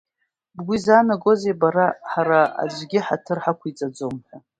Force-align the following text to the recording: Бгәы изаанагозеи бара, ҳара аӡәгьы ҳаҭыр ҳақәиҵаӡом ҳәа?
Бгәы 0.55 0.75
изаанагозеи 0.77 1.59
бара, 1.61 1.87
ҳара 2.11 2.41
аӡәгьы 2.61 2.99
ҳаҭыр 3.05 3.39
ҳақәиҵаӡом 3.43 4.15
ҳәа? 4.27 4.37